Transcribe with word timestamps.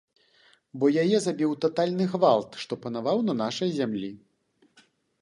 Бо 0.83 0.89
яе 1.03 1.17
забіў 1.25 1.53
татальны 1.67 2.09
гвалт, 2.15 2.59
што 2.65 2.73
панаваў 2.87 3.17
на 3.31 3.39
нашай 3.45 3.69
зямлі. 3.81 4.11